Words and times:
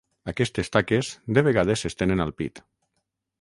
Aquestes 0.31 0.71
taques 0.75 1.11
de 1.39 1.43
vegades 1.49 1.85
s'estenen 1.85 2.25
al 2.27 2.33
pit. 2.41 2.63